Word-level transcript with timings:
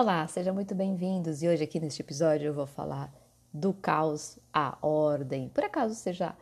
Olá, 0.00 0.24
sejam 0.28 0.54
muito 0.54 0.76
bem-vindos 0.76 1.42
e 1.42 1.48
hoje 1.48 1.64
aqui 1.64 1.80
neste 1.80 2.02
episódio 2.02 2.46
eu 2.46 2.54
vou 2.54 2.66
falar 2.66 3.12
do 3.52 3.74
caos 3.74 4.38
à 4.54 4.78
ordem. 4.80 5.48
Por 5.48 5.64
acaso 5.64 5.92
você 5.92 6.12
já 6.12 6.36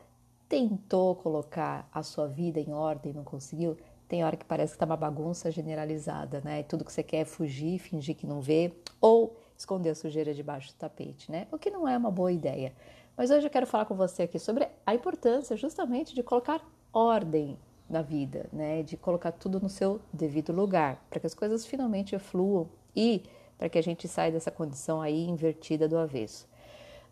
tentou 0.46 1.16
colocar 1.16 1.88
a 1.90 2.02
sua 2.02 2.28
vida 2.28 2.60
em 2.60 2.74
ordem 2.74 3.14
não 3.14 3.24
conseguiu? 3.24 3.74
Tem 4.06 4.22
hora 4.22 4.36
que 4.36 4.44
parece 4.44 4.74
que 4.74 4.78
tá 4.78 4.84
uma 4.84 4.94
bagunça 4.94 5.50
generalizada, 5.50 6.42
né? 6.44 6.64
Tudo 6.64 6.84
que 6.84 6.92
você 6.92 7.02
quer 7.02 7.20
é 7.20 7.24
fugir, 7.24 7.78
fingir 7.78 8.14
que 8.14 8.26
não 8.26 8.42
vê 8.42 8.74
ou 9.00 9.34
esconder 9.56 9.88
a 9.88 9.94
sujeira 9.94 10.34
debaixo 10.34 10.74
do 10.74 10.76
tapete, 10.76 11.32
né? 11.32 11.46
O 11.50 11.56
que 11.56 11.70
não 11.70 11.88
é 11.88 11.96
uma 11.96 12.10
boa 12.10 12.30
ideia. 12.30 12.74
Mas 13.16 13.30
hoje 13.30 13.46
eu 13.46 13.50
quero 13.50 13.66
falar 13.66 13.86
com 13.86 13.94
você 13.94 14.24
aqui 14.24 14.38
sobre 14.38 14.68
a 14.84 14.94
importância 14.94 15.56
justamente 15.56 16.14
de 16.14 16.22
colocar 16.22 16.60
ordem 16.92 17.58
na 17.88 18.02
vida, 18.02 18.50
né? 18.52 18.82
De 18.82 18.98
colocar 18.98 19.32
tudo 19.32 19.58
no 19.60 19.70
seu 19.70 19.98
devido 20.12 20.52
lugar, 20.52 21.02
para 21.08 21.18
que 21.18 21.26
as 21.26 21.32
coisas 21.32 21.64
finalmente 21.64 22.18
fluam 22.18 22.68
e 22.94 23.22
para 23.58 23.68
que 23.68 23.78
a 23.78 23.82
gente 23.82 24.06
saia 24.06 24.32
dessa 24.32 24.50
condição 24.50 25.00
aí 25.00 25.26
invertida 25.26 25.88
do 25.88 25.96
avesso. 25.98 26.46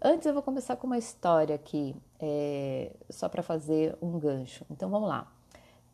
Antes 0.02 0.26
eu 0.26 0.34
vou 0.34 0.42
começar 0.42 0.76
com 0.76 0.86
uma 0.86 0.98
história 0.98 1.54
aqui, 1.54 1.96
é, 2.20 2.90
só 3.08 3.28
para 3.28 3.42
fazer 3.42 3.96
um 4.02 4.18
gancho. 4.18 4.64
Então 4.70 4.90
vamos 4.90 5.08
lá. 5.08 5.32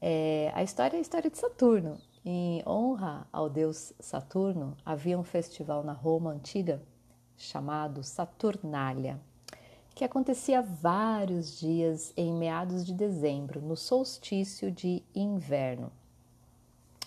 É, 0.01 0.51
a 0.55 0.63
história 0.63 0.97
é 0.97 0.99
a 0.99 1.03
história 1.03 1.31
de 1.31 1.39
Saturno. 1.39 1.99
Em 2.25 2.63
honra 2.67 3.27
ao 3.33 3.49
deus 3.49 3.93
Saturno, 4.01 4.77
havia 4.85 5.19
um 5.19 5.23
festival 5.23 5.83
na 5.83 5.93
Roma 5.93 6.31
antiga 6.31 6.83
chamado 7.37 8.03
Saturnália, 8.03 9.19
que 9.95 10.05
acontecia 10.05 10.61
vários 10.61 11.59
dias 11.59 12.13
em 12.17 12.33
meados 12.33 12.85
de 12.85 12.93
dezembro, 12.93 13.61
no 13.61 13.77
solstício 13.77 14.71
de 14.71 15.03
inverno. 15.15 15.91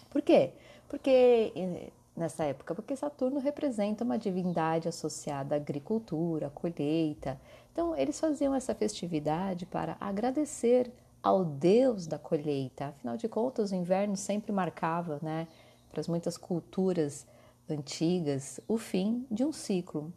Por 0.10 0.22
quê? 0.22 0.54
Porque 0.90 1.52
eh, 1.56 1.92
nessa 2.16 2.44
época, 2.44 2.76
porque 2.76 2.96
Saturno 2.96 3.40
representa 3.40 4.04
uma 4.04 4.18
divindade 4.18 4.88
associada 4.88 5.56
à 5.56 5.58
agricultura, 5.58 6.48
à 6.48 6.50
colheita. 6.50 7.40
Então, 7.72 7.96
eles 7.96 8.20
faziam 8.20 8.54
essa 8.54 8.76
festividade 8.76 9.66
para 9.66 9.98
agradecer 10.00 10.92
ao 11.22 11.44
Deus 11.44 12.06
da 12.06 12.20
colheita. 12.20 12.88
Afinal 12.90 13.18
de 13.18 13.28
contas, 13.28 13.72
o 13.72 13.76
inverno 13.76 14.16
sempre 14.16 14.52
marcava, 14.52 15.20
né, 15.22 15.48
para 15.90 16.02
as 16.02 16.08
muitas 16.08 16.38
culturas 16.38 17.26
antigas, 17.70 18.60
o 18.68 18.78
fim 18.78 19.26
de 19.32 19.44
um 19.44 19.52
ciclo. 19.52 20.14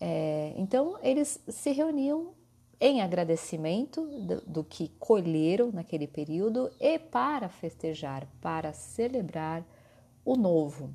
É, 0.00 0.52
então, 0.56 0.98
eles 1.02 1.40
se 1.48 1.70
reuniam 1.70 2.34
em 2.80 3.00
agradecimento 3.00 4.04
do, 4.26 4.40
do 4.40 4.64
que 4.64 4.88
colheram 4.98 5.70
naquele 5.70 6.08
período 6.08 6.70
e 6.80 6.98
para 6.98 7.48
festejar, 7.48 8.26
para 8.40 8.72
celebrar 8.72 9.64
o 10.24 10.36
novo. 10.36 10.92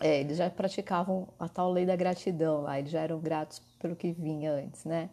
É, 0.00 0.20
eles 0.20 0.36
já 0.36 0.50
praticavam 0.50 1.28
a 1.38 1.48
tal 1.48 1.72
lei 1.72 1.86
da 1.86 1.96
gratidão 1.96 2.62
lá, 2.62 2.78
eles 2.78 2.90
já 2.90 3.00
eram 3.00 3.18
gratos 3.18 3.62
pelo 3.78 3.96
que 3.96 4.12
vinha 4.12 4.52
antes, 4.52 4.84
né? 4.84 5.08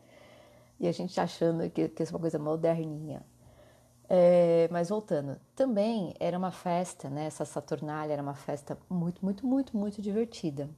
E 0.79 0.87
a 0.87 0.91
gente 0.91 1.19
achando 1.19 1.69
que, 1.69 1.87
que 1.87 2.03
é 2.03 2.05
uma 2.09 2.19
coisa 2.19 2.37
moderninha. 2.37 3.23
É, 4.09 4.67
mas 4.71 4.89
voltando, 4.89 5.39
também 5.55 6.13
era 6.19 6.37
uma 6.37 6.51
festa, 6.51 7.09
né? 7.09 7.25
Essa 7.25 7.45
Saturnália 7.45 8.13
era 8.13 8.21
uma 8.21 8.35
festa 8.35 8.77
muito, 8.89 9.23
muito, 9.23 9.47
muito, 9.47 9.77
muito 9.77 10.01
divertida. 10.01 10.69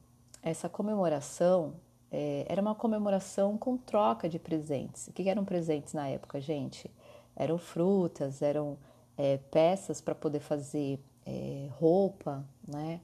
Essa 0.44 0.70
comemoração 0.70 1.74
é, 2.12 2.46
era 2.48 2.62
uma 2.62 2.76
comemoração 2.76 3.58
com 3.58 3.76
troca 3.76 4.30
de 4.30 4.38
presentes. 4.38 5.08
O 5.08 5.14
que 5.14 5.28
eram 5.28 5.44
presentes 5.44 5.94
na 5.94 6.08
época, 6.08 6.40
gente? 6.40 6.90
Eram 7.36 7.58
frutas, 7.58 8.42
eram 8.42 8.78
é, 9.18 9.38
peças 9.38 10.00
para 10.00 10.14
poder 10.14 10.40
fazer 10.40 11.00
é, 11.26 11.68
roupa, 11.72 12.46
né? 12.68 13.02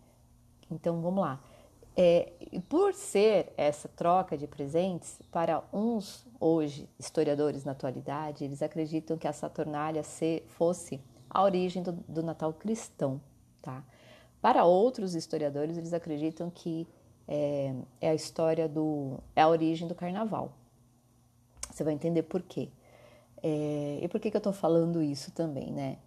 Então 0.72 1.02
vamos 1.02 1.22
lá. 1.22 1.44
É, 1.96 2.32
por 2.70 2.94
ser 2.94 3.52
essa 3.58 3.90
troca 3.90 4.38
de 4.38 4.48
presentes, 4.48 5.22
para 5.30 5.62
uns 5.74 6.26
hoje 6.40 6.90
historiadores 6.98 7.66
na 7.66 7.74
atualidade, 7.74 8.46
eles 8.46 8.62
acreditam 8.62 9.18
que 9.18 9.28
a 9.28 9.34
Saturnália 9.34 10.02
fosse 10.48 11.02
a 11.30 11.44
origem 11.44 11.84
do, 11.84 11.92
do 11.92 12.24
Natal 12.24 12.54
cristão, 12.54 13.20
tá? 13.62 13.84
Para 14.42 14.64
outros 14.64 15.14
historiadores, 15.14 15.78
eles 15.78 15.94
acreditam 15.94 16.50
que 16.50 16.88
é, 17.28 17.76
é, 18.00 18.10
a 18.10 18.16
história 18.16 18.68
do 18.68 19.20
é 19.36 19.42
a 19.42 19.48
origem 19.48 19.88
do 19.88 19.94
Carnaval. 19.94 20.54
Você 21.70 21.84
vai 21.84 21.94
entender 21.94 22.24
por 22.24 22.42
quê. 22.42 22.70
É, 23.44 24.00
e 24.02 24.08
por 24.08 24.20
que, 24.20 24.32
que 24.32 24.38
eu 24.38 24.40
estou 24.40 24.54
falando 24.54 25.02
isso 25.02 25.32
também, 25.32 25.72
né? 25.72 25.98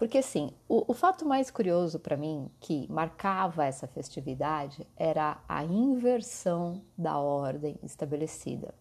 Porque 0.00 0.16
assim, 0.16 0.50
o, 0.66 0.92
o 0.92 0.94
fato 0.94 1.26
mais 1.26 1.50
curioso 1.50 1.98
para 1.98 2.16
mim 2.16 2.50
que 2.58 2.90
marcava 2.90 3.66
essa 3.66 3.86
festividade 3.86 4.86
era 4.96 5.36
a 5.46 5.62
inversão 5.62 6.80
da 6.96 7.18
ordem 7.18 7.78
estabelecida. 7.82 8.74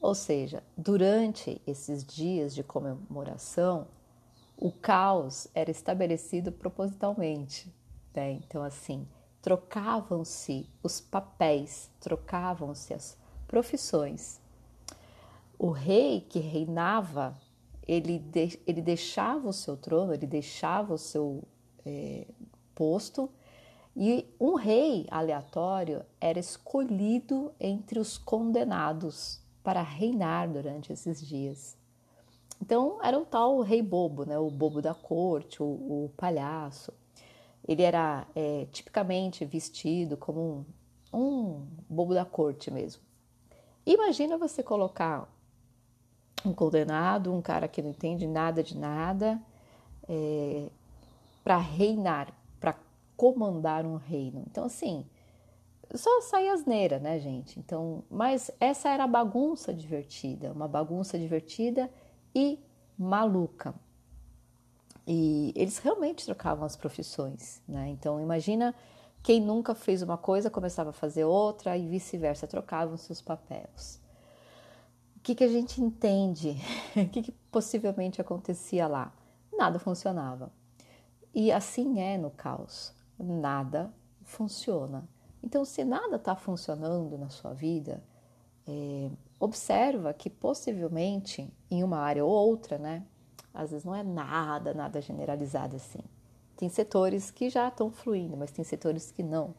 Ou 0.00 0.14
seja, 0.14 0.62
durante 0.76 1.60
esses 1.66 2.04
dias 2.04 2.54
de 2.54 2.62
comemoração, 2.62 3.88
o 4.56 4.70
caos 4.70 5.48
era 5.56 5.72
estabelecido 5.72 6.52
propositalmente. 6.52 7.74
Né? 8.14 8.30
Então, 8.30 8.62
assim, 8.62 9.08
trocavam-se 9.42 10.70
os 10.84 11.00
papéis, 11.00 11.90
trocavam-se 11.98 12.94
as 12.94 13.18
profissões. 13.48 14.40
O 15.58 15.70
rei 15.70 16.20
que 16.20 16.38
reinava 16.38 17.36
ele, 17.86 18.18
de, 18.18 18.60
ele 18.66 18.80
deixava 18.80 19.48
o 19.48 19.52
seu 19.52 19.76
trono, 19.76 20.12
ele 20.12 20.26
deixava 20.26 20.94
o 20.94 20.98
seu 20.98 21.42
é, 21.84 22.26
posto, 22.74 23.30
e 23.96 24.26
um 24.40 24.54
rei 24.54 25.06
aleatório 25.10 26.04
era 26.20 26.38
escolhido 26.38 27.52
entre 27.60 27.98
os 27.98 28.18
condenados 28.18 29.40
para 29.62 29.82
reinar 29.82 30.50
durante 30.50 30.92
esses 30.92 31.24
dias. 31.24 31.76
Então 32.60 32.98
era 33.02 33.18
o 33.18 33.24
tal 33.24 33.60
rei 33.60 33.82
bobo, 33.82 34.24
né? 34.24 34.38
o 34.38 34.50
bobo 34.50 34.82
da 34.82 34.94
corte, 34.94 35.62
o, 35.62 35.66
o 35.66 36.10
palhaço. 36.16 36.92
Ele 37.66 37.82
era 37.82 38.26
é, 38.34 38.66
tipicamente 38.72 39.44
vestido 39.44 40.16
como 40.16 40.66
um, 41.12 41.18
um 41.18 41.66
bobo 41.88 42.14
da 42.14 42.24
corte 42.24 42.70
mesmo. 42.70 43.02
Imagina 43.86 44.36
você 44.36 44.62
colocar 44.62 45.28
um 46.44 46.52
condenado, 46.52 47.32
um 47.32 47.40
cara 47.40 47.66
que 47.66 47.82
não 47.82 47.90
entende 47.90 48.26
nada 48.26 48.62
de 48.62 48.76
nada, 48.76 49.40
é, 50.08 50.68
para 51.42 51.58
reinar, 51.58 52.32
para 52.60 52.74
comandar 53.16 53.84
um 53.84 53.96
reino. 53.96 54.44
Então, 54.46 54.64
assim, 54.64 55.06
só 55.94 56.20
sai 56.22 56.48
asneira, 56.48 56.98
né, 56.98 57.18
gente? 57.18 57.58
Então, 57.58 58.04
mas 58.10 58.50
essa 58.60 58.88
era 58.88 59.04
a 59.04 59.08
bagunça 59.08 59.72
divertida, 59.72 60.52
uma 60.52 60.68
bagunça 60.68 61.18
divertida 61.18 61.90
e 62.34 62.58
maluca. 62.98 63.74
E 65.06 65.52
eles 65.54 65.78
realmente 65.78 66.24
trocavam 66.24 66.64
as 66.64 66.76
profissões, 66.76 67.62
né? 67.68 67.88
Então, 67.88 68.20
imagina 68.20 68.74
quem 69.22 69.40
nunca 69.40 69.74
fez 69.74 70.02
uma 70.02 70.18
coisa 70.18 70.50
começava 70.50 70.90
a 70.90 70.92
fazer 70.94 71.24
outra 71.24 71.76
e 71.76 71.86
vice-versa, 71.86 72.46
trocavam 72.46 72.96
seus 72.96 73.20
papéis 73.20 74.03
que, 75.24 75.34
que 75.34 75.42
a 75.42 75.48
gente 75.48 75.80
entende? 75.80 76.58
O 76.94 77.08
que, 77.08 77.22
que 77.22 77.32
possivelmente 77.50 78.20
acontecia 78.20 78.86
lá? 78.86 79.10
Nada 79.56 79.78
funcionava. 79.78 80.52
E 81.34 81.50
assim 81.50 81.98
é 82.00 82.18
no 82.18 82.30
caos. 82.30 82.94
Nada 83.18 83.92
funciona. 84.22 85.08
Então, 85.42 85.64
se 85.64 85.82
nada 85.82 86.16
está 86.16 86.36
funcionando 86.36 87.16
na 87.16 87.30
sua 87.30 87.54
vida, 87.54 88.02
é, 88.68 89.10
observa 89.40 90.12
que 90.12 90.28
possivelmente 90.28 91.50
em 91.70 91.82
uma 91.82 91.98
área 91.98 92.24
ou 92.24 92.30
outra, 92.30 92.76
né? 92.76 93.02
Às 93.52 93.70
vezes 93.70 93.84
não 93.84 93.94
é 93.94 94.02
nada, 94.02 94.74
nada 94.74 95.00
generalizado 95.00 95.76
assim. 95.76 96.00
Tem 96.56 96.68
setores 96.68 97.30
que 97.30 97.48
já 97.48 97.68
estão 97.68 97.90
fluindo, 97.90 98.36
mas 98.36 98.50
tem 98.50 98.64
setores 98.64 99.10
que 99.10 99.22
não 99.22 99.54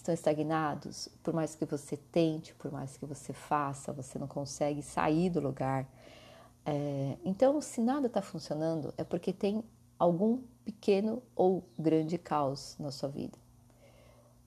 estão 0.00 0.14
estagnados, 0.14 1.08
por 1.22 1.34
mais 1.34 1.54
que 1.54 1.64
você 1.64 1.96
tente, 1.96 2.54
por 2.54 2.70
mais 2.70 2.96
que 2.96 3.06
você 3.06 3.32
faça, 3.32 3.92
você 3.92 4.18
não 4.18 4.26
consegue 4.26 4.82
sair 4.82 5.30
do 5.30 5.40
lugar. 5.40 5.86
É, 6.64 7.16
então, 7.24 7.60
se 7.60 7.80
nada 7.80 8.06
está 8.06 8.20
funcionando, 8.20 8.92
é 8.96 9.04
porque 9.04 9.32
tem 9.32 9.62
algum 9.98 10.42
pequeno 10.64 11.22
ou 11.34 11.64
grande 11.78 12.18
caos 12.18 12.76
na 12.78 12.90
sua 12.90 13.08
vida. 13.08 13.38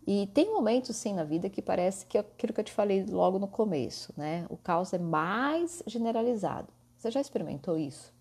E 0.05 0.27
tem 0.33 0.51
momentos, 0.51 0.95
sim, 0.95 1.13
na 1.13 1.23
vida 1.23 1.49
que 1.49 1.61
parece 1.61 2.05
que 2.05 2.17
é 2.17 2.21
aquilo 2.21 2.53
que 2.53 2.59
eu 2.59 2.63
te 2.63 2.71
falei 2.71 3.05
logo 3.05 3.37
no 3.37 3.47
começo, 3.47 4.13
né? 4.17 4.45
O 4.49 4.57
caos 4.57 4.91
é 4.91 4.97
mais 4.97 5.83
generalizado. 5.85 6.67
Você 6.97 7.11
já 7.11 7.21
experimentou 7.21 7.77
isso? 7.77 8.13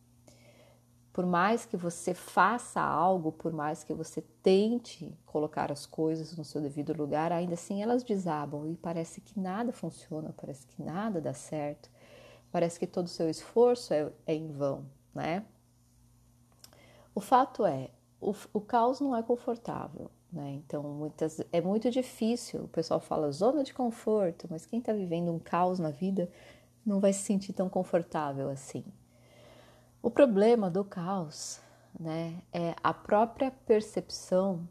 Por 1.19 1.27
mais 1.27 1.67
que 1.67 1.77
você 1.77 2.15
faça 2.15 2.81
algo, 2.81 3.33
por 3.33 3.53
mais 3.53 3.83
que 3.83 3.93
você 3.93 4.23
tente 4.41 5.19
colocar 5.27 5.73
as 5.73 5.85
coisas 5.85 6.37
no 6.37 6.45
seu 6.45 6.61
devido 6.61 6.97
lugar, 6.97 7.33
ainda 7.33 7.55
assim 7.55 7.83
elas 7.83 8.05
desabam 8.05 8.71
e 8.71 8.77
parece 8.77 9.21
que 9.21 9.41
nada 9.41 9.73
funciona, 9.73 10.33
parece 10.41 10.65
que 10.65 10.81
nada 10.81 11.21
dá 11.21 11.35
certo, 11.35 11.91
parece 12.53 12.79
que 12.79 12.87
todo 12.87 13.07
o 13.07 13.09
seu 13.09 13.29
esforço 13.29 13.93
é, 13.93 14.13
é 14.29 14.33
em 14.33 14.47
vão, 14.47 14.87
né? 15.13 15.45
O 17.13 17.21
fato 17.21 17.67
é, 17.67 17.91
o, 18.21 18.33
o 18.53 18.61
caos 18.61 19.01
não 19.01 19.17
é 19.17 19.21
confortável, 19.21 20.13
Né? 20.33 20.53
Então, 20.65 20.85
muitas, 20.85 21.41
é 21.53 21.61
muito 21.61 21.91
difícil. 21.91 22.63
O 22.63 22.69
pessoal 22.69 23.01
fala 23.01 23.33
zona 23.33 23.65
de 23.65 23.75
conforto, 23.75 24.47
mas 24.49 24.65
quem 24.67 24.79
está 24.79 24.93
vivendo 24.93 25.33
um 25.33 25.41
caos 25.41 25.81
na 25.81 25.91
vida 25.91 26.31
não 26.87 27.01
vai 27.01 27.13
se 27.13 27.23
sentir 27.25 27.55
tão 27.55 27.69
confortável 27.69 28.49
assim. 28.49 28.85
O 30.01 30.11
problema 30.11 30.71
do 30.71 30.85
caos 30.85 31.61
né, 31.99 32.41
é 32.53 32.75
a 32.83 32.95
própria 32.95 33.51
percepção 33.51 34.69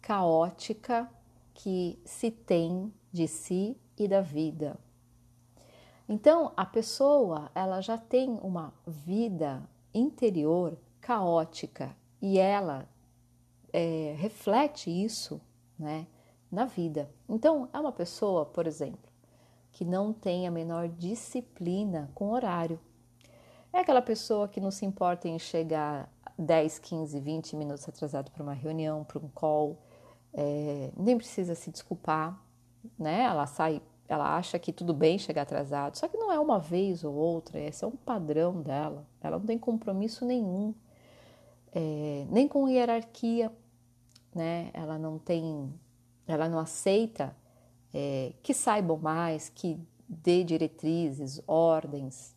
caótica 0.00 1.10
que 1.52 2.00
se 2.04 2.30
tem 2.30 2.92
de 3.12 3.26
si 3.26 3.76
e 3.98 4.06
da 4.06 4.20
vida. 4.20 4.78
Então, 6.08 6.52
a 6.56 6.64
pessoa 6.64 7.50
ela 7.54 7.80
já 7.80 7.98
tem 7.98 8.38
uma 8.40 8.72
vida 8.86 9.68
interior 9.92 10.78
caótica 11.00 11.94
e 12.22 12.38
ela 12.38 12.88
é, 13.72 14.14
reflete 14.16 14.90
isso 14.90 15.40
né, 15.78 16.06
na 16.50 16.64
vida. 16.64 17.10
Então, 17.28 17.68
é 17.72 17.78
uma 17.80 17.92
pessoa, 17.92 18.46
por 18.46 18.66
exemplo, 18.66 19.10
que 19.72 19.84
não 19.84 20.12
tem 20.12 20.46
a 20.46 20.50
menor 20.50 20.88
disciplina 20.88 22.10
com 22.14 22.30
horário. 22.30 22.80
É 23.72 23.80
aquela 23.80 24.02
pessoa 24.02 24.48
que 24.48 24.60
não 24.60 24.70
se 24.70 24.84
importa 24.86 25.28
em 25.28 25.38
chegar 25.38 26.10
10, 26.38 26.78
15, 26.78 27.20
20 27.20 27.56
minutos 27.56 27.88
atrasado 27.88 28.30
para 28.30 28.42
uma 28.42 28.54
reunião, 28.54 29.04
para 29.04 29.18
um 29.18 29.28
call, 29.28 29.78
é, 30.32 30.90
nem 30.96 31.16
precisa 31.16 31.54
se 31.54 31.70
desculpar, 31.70 32.40
né? 32.98 33.22
Ela 33.22 33.46
sai, 33.46 33.82
ela 34.08 34.36
acha 34.36 34.58
que 34.58 34.72
tudo 34.72 34.94
bem 34.94 35.18
chegar 35.18 35.42
atrasado, 35.42 35.96
só 35.96 36.08
que 36.08 36.16
não 36.16 36.32
é 36.32 36.38
uma 36.38 36.58
vez 36.58 37.04
ou 37.04 37.14
outra, 37.14 37.58
esse 37.60 37.84
é 37.84 37.86
um 37.86 37.96
padrão 37.96 38.60
dela. 38.62 39.06
Ela 39.20 39.38
não 39.38 39.46
tem 39.46 39.58
compromisso 39.58 40.24
nenhum 40.24 40.74
é, 41.72 42.26
nem 42.30 42.48
com 42.48 42.68
hierarquia, 42.68 43.52
né? 44.34 44.70
Ela 44.72 44.98
não 44.98 45.18
tem, 45.18 45.72
ela 46.26 46.48
não 46.48 46.58
aceita 46.58 47.36
é, 47.92 48.32
que 48.42 48.54
saibam 48.54 48.98
mais, 48.98 49.48
que 49.48 49.78
dê 50.08 50.44
diretrizes, 50.44 51.40
ordens. 51.46 52.36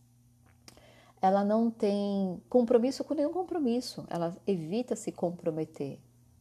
Ela 1.21 1.43
não 1.43 1.69
tem 1.69 2.41
compromisso 2.49 3.03
com 3.03 3.13
nenhum 3.13 3.31
compromisso, 3.31 4.05
ela 4.09 4.35
evita 4.47 4.95
se 4.95 5.11
comprometer. 5.11 5.99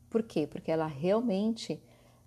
Por 0.09 0.23
quê? 0.23 0.47
Porque 0.47 0.71
ela 0.71 0.87
realmente 0.87 1.83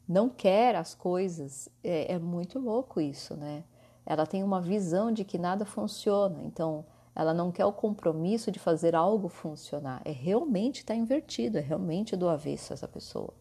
não 0.08 0.30
quer 0.30 0.76
as 0.76 0.94
coisas. 0.94 1.68
É, 1.84 2.14
é 2.14 2.20
muito 2.20 2.60
louco 2.60 3.02
isso, 3.02 3.36
né? 3.36 3.64
Ela 4.06 4.26
tem 4.26 4.44
uma 4.44 4.62
visão 4.62 5.12
de 5.12 5.24
que 5.24 5.38
nada 5.38 5.66
funciona. 5.66 6.44
Então, 6.44 6.86
ela 7.16 7.34
não 7.34 7.52
quer 7.52 7.66
o 7.66 7.74
compromisso 7.74 8.52
de 8.52 8.60
fazer 8.60 8.96
algo 8.96 9.28
funcionar. 9.28 10.02
É 10.04 10.12
realmente 10.12 10.80
está 10.80 10.96
invertido, 10.96 11.58
é 11.58 11.62
realmente 11.62 12.16
do 12.16 12.28
avesso 12.28 12.74
essa 12.74 12.88
pessoa. 12.88 13.34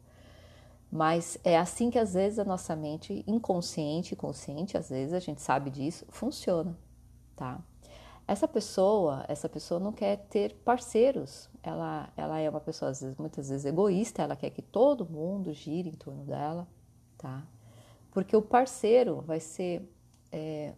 Mas 0.90 1.38
é 1.42 1.58
assim 1.58 1.90
que 1.90 1.98
às 1.98 2.14
vezes 2.14 2.38
a 2.38 2.44
nossa 2.44 2.76
mente, 2.76 3.24
inconsciente 3.26 4.14
consciente, 4.14 4.76
às 4.76 4.90
vezes 4.90 5.14
a 5.14 5.20
gente 5.20 5.40
sabe 5.40 5.70
disso, 5.70 6.04
funciona, 6.10 6.76
tá? 7.34 7.58
Essa 8.26 8.46
pessoa, 8.46 9.24
essa 9.28 9.48
pessoa 9.48 9.80
não 9.80 9.92
quer 9.92 10.16
ter 10.28 10.54
parceiros. 10.64 11.50
Ela, 11.62 12.08
ela 12.16 12.38
é 12.38 12.48
uma 12.48 12.60
pessoa 12.60 12.90
às 12.90 13.00
vezes, 13.00 13.16
muitas 13.16 13.48
vezes 13.48 13.64
egoísta. 13.64 14.22
Ela 14.22 14.36
quer 14.36 14.50
que 14.50 14.62
todo 14.62 15.04
mundo 15.04 15.52
gire 15.52 15.88
em 15.90 15.94
torno 15.94 16.24
dela, 16.24 16.66
tá? 17.18 17.44
Porque 18.10 18.36
o 18.36 18.42
parceiro 18.42 19.20
vai 19.22 19.40
ser 19.40 19.82
é, 20.30 20.74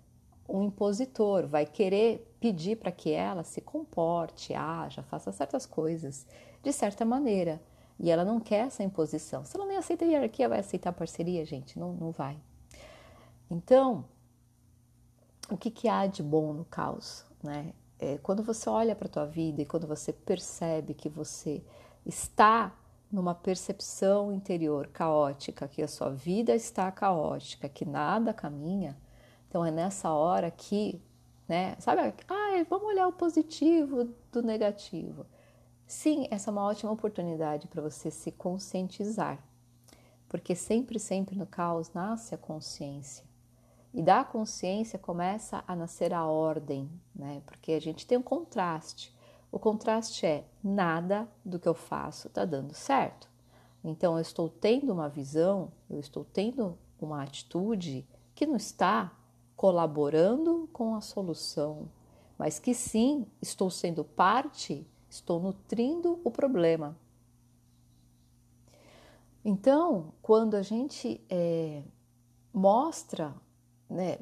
um 0.48 0.64
impositor, 0.64 1.46
vai 1.46 1.66
querer 1.66 2.34
pedir 2.40 2.76
para 2.76 2.92
que 2.92 3.10
ela 3.10 3.42
se 3.42 3.60
comporte, 3.60 4.54
haja, 4.54 5.02
faça 5.02 5.32
certas 5.32 5.66
coisas 5.66 6.26
de 6.62 6.72
certa 6.72 7.04
maneira. 7.04 7.60
E 7.98 8.10
ela 8.10 8.24
não 8.24 8.40
quer 8.40 8.66
essa 8.66 8.82
imposição. 8.82 9.44
Se 9.44 9.56
ela 9.56 9.66
nem 9.66 9.76
aceita 9.76 10.04
a 10.04 10.08
hierarquia, 10.08 10.48
vai 10.48 10.58
aceitar 10.58 10.90
a 10.90 10.92
parceria, 10.92 11.44
gente? 11.44 11.78
Não, 11.78 11.92
não 11.92 12.10
vai. 12.10 12.36
Então, 13.50 14.04
o 15.50 15.56
que, 15.56 15.70
que 15.70 15.88
há 15.88 16.06
de 16.06 16.22
bom 16.22 16.52
no 16.52 16.64
caos? 16.64 17.24
Né? 17.44 17.74
É, 17.98 18.18
quando 18.18 18.42
você 18.42 18.68
olha 18.70 18.96
para 18.96 19.06
a 19.06 19.10
tua 19.10 19.26
vida 19.26 19.60
e 19.60 19.66
quando 19.66 19.86
você 19.86 20.12
percebe 20.12 20.94
que 20.94 21.10
você 21.10 21.62
está 22.06 22.74
numa 23.12 23.34
percepção 23.34 24.32
interior 24.32 24.88
caótica, 24.88 25.68
que 25.68 25.82
a 25.82 25.86
sua 25.86 26.10
vida 26.10 26.54
está 26.54 26.90
caótica, 26.90 27.68
que 27.68 27.84
nada 27.84 28.32
caminha, 28.32 28.96
então 29.48 29.64
é 29.64 29.70
nessa 29.70 30.10
hora 30.10 30.50
que, 30.50 31.00
né, 31.46 31.76
sabe, 31.78 32.00
vamos 32.68 32.88
olhar 32.88 33.06
o 33.06 33.12
positivo 33.12 34.08
do 34.32 34.42
negativo. 34.42 35.26
Sim, 35.86 36.26
essa 36.30 36.50
é 36.50 36.52
uma 36.52 36.64
ótima 36.64 36.90
oportunidade 36.90 37.68
para 37.68 37.82
você 37.82 38.10
se 38.10 38.32
conscientizar, 38.32 39.38
porque 40.28 40.56
sempre, 40.56 40.98
sempre 40.98 41.36
no 41.36 41.46
caos 41.46 41.92
nasce 41.92 42.34
a 42.34 42.38
consciência. 42.38 43.24
E 43.94 44.02
da 44.02 44.24
consciência 44.24 44.98
começa 44.98 45.62
a 45.68 45.76
nascer 45.76 46.12
a 46.12 46.26
ordem, 46.26 46.90
né? 47.14 47.40
Porque 47.46 47.70
a 47.70 47.80
gente 47.80 48.04
tem 48.04 48.18
um 48.18 48.22
contraste. 48.22 49.14
O 49.52 49.58
contraste 49.58 50.26
é 50.26 50.44
nada 50.64 51.28
do 51.44 51.60
que 51.60 51.68
eu 51.68 51.74
faço 51.74 52.26
está 52.26 52.44
dando 52.44 52.74
certo. 52.74 53.30
Então 53.84 54.16
eu 54.16 54.20
estou 54.20 54.48
tendo 54.48 54.92
uma 54.92 55.08
visão, 55.08 55.70
eu 55.88 56.00
estou 56.00 56.24
tendo 56.24 56.76
uma 57.00 57.22
atitude 57.22 58.04
que 58.34 58.44
não 58.44 58.56
está 58.56 59.16
colaborando 59.54 60.68
com 60.72 60.96
a 60.96 61.00
solução, 61.00 61.88
mas 62.36 62.58
que 62.58 62.74
sim, 62.74 63.24
estou 63.40 63.70
sendo 63.70 64.02
parte, 64.02 64.84
estou 65.08 65.38
nutrindo 65.38 66.20
o 66.24 66.32
problema. 66.32 66.98
Então, 69.44 70.12
quando 70.20 70.56
a 70.56 70.62
gente 70.62 71.20
é, 71.30 71.84
mostra, 72.52 73.32
né, 73.94 74.18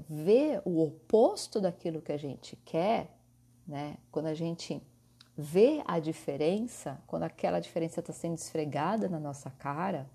o 0.65 0.83
oposto 0.83 1.61
daquilo 1.61 2.03
que 2.03 2.13
a 2.13 2.17
gente 2.19 2.57
quer, 2.65 3.17
né, 3.67 3.97
quando 4.11 4.27
a 4.27 4.35
gente 4.35 4.83
vê 5.37 5.83
a 5.87 5.99
diferença, 5.99 7.01
quando 7.07 7.23
aquela 7.23 7.59
diferença 7.59 8.01
está 8.01 8.13
sendo 8.13 8.37
esfregada 8.37 9.09
na 9.09 9.19
nossa 9.19 9.51
cara, 9.51 10.09